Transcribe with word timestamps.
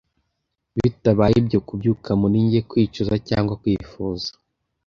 bitabaye 0.77 1.35
ibyo 1.41 1.59
kubyuka 1.67 2.09
muri 2.21 2.35
njye 2.45 2.59
kwicuza 2.69 3.13
cyangwa 3.29 3.53
kwifuza 3.61 4.29